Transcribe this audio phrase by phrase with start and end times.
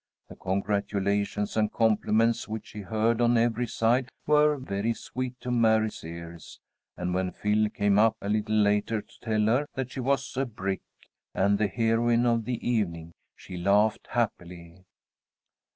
[0.29, 6.03] The congratulations and compliments which she heard on every side were very sweet to Mary's
[6.03, 6.59] ears,
[6.97, 10.47] and when Phil came up a little later to tell her that she was a
[10.47, 10.81] brick
[11.35, 14.85] and the heroine of the evening, she laughed happily.